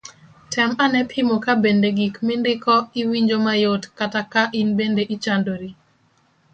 [0.51, 5.69] tem ane pima ka bende gik mindiko iwinjo mayot kata ka in bende ichandori